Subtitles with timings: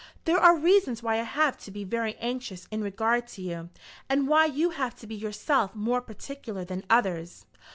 [0.25, 3.69] There are reasons why I have to be very anxious in regard to you,
[4.09, 7.45] and why you have to be yourself more particular than others."